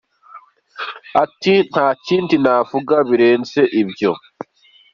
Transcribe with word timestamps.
Ati 1.23 1.53
“Nta 1.71 1.87
kindi 2.05 2.33
navuga 2.43 2.95
kirenze 3.07 3.61
ibyo. 3.81 4.11